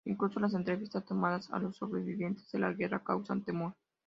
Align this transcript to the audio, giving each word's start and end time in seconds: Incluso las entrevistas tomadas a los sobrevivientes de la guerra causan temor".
Incluso 0.03 0.39
las 0.39 0.55
entrevistas 0.55 1.05
tomadas 1.05 1.51
a 1.51 1.59
los 1.59 1.77
sobrevivientes 1.77 2.51
de 2.51 2.57
la 2.57 2.73
guerra 2.73 3.03
causan 3.03 3.43
temor". 3.43 3.75